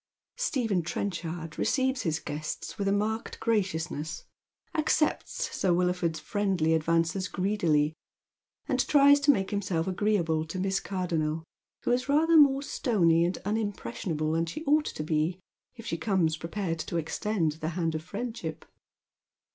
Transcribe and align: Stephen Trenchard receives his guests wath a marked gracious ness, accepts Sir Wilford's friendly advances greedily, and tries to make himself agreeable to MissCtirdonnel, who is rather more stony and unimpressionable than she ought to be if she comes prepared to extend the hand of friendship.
Stephen 0.37 0.81
Trenchard 0.81 1.59
receives 1.59 2.01
his 2.01 2.19
guests 2.19 2.79
wath 2.79 2.87
a 2.87 2.91
marked 2.91 3.39
gracious 3.39 3.91
ness, 3.91 4.25
accepts 4.73 5.55
Sir 5.55 5.71
Wilford's 5.73 6.19
friendly 6.19 6.73
advances 6.73 7.27
greedily, 7.27 7.93
and 8.67 8.87
tries 8.87 9.19
to 9.19 9.29
make 9.29 9.51
himself 9.51 9.85
agreeable 9.85 10.43
to 10.43 10.57
MissCtirdonnel, 10.57 11.43
who 11.83 11.91
is 11.91 12.09
rather 12.09 12.35
more 12.35 12.63
stony 12.63 13.23
and 13.25 13.37
unimpressionable 13.45 14.31
than 14.31 14.47
she 14.47 14.65
ought 14.65 14.85
to 14.85 15.03
be 15.03 15.39
if 15.75 15.85
she 15.85 15.99
comes 15.99 16.35
prepared 16.35 16.79
to 16.79 16.97
extend 16.97 17.51
the 17.61 17.69
hand 17.77 17.93
of 17.93 18.01
friendship. 18.03 18.65